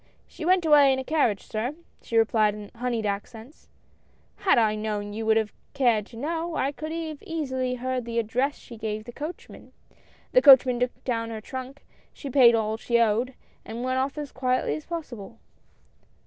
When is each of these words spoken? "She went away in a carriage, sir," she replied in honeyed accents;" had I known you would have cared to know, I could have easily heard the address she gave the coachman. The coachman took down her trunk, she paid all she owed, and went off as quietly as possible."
"She 0.35 0.45
went 0.45 0.65
away 0.65 0.91
in 0.91 0.97
a 0.97 1.03
carriage, 1.03 1.43
sir," 1.43 1.75
she 2.01 2.17
replied 2.17 2.55
in 2.55 2.71
honeyed 2.73 3.05
accents;" 3.05 3.67
had 4.37 4.57
I 4.57 4.73
known 4.73 5.13
you 5.13 5.27
would 5.27 5.37
have 5.37 5.53
cared 5.75 6.07
to 6.07 6.17
know, 6.17 6.55
I 6.55 6.71
could 6.71 6.91
have 6.91 7.21
easily 7.21 7.75
heard 7.75 8.05
the 8.05 8.17
address 8.17 8.55
she 8.57 8.77
gave 8.77 9.03
the 9.03 9.11
coachman. 9.11 9.73
The 10.31 10.41
coachman 10.41 10.79
took 10.79 11.03
down 11.03 11.29
her 11.29 11.39
trunk, 11.39 11.85
she 12.11 12.31
paid 12.31 12.55
all 12.55 12.77
she 12.77 12.97
owed, 12.99 13.35
and 13.63 13.83
went 13.83 13.99
off 13.99 14.17
as 14.17 14.31
quietly 14.31 14.73
as 14.73 14.87
possible." 14.87 15.37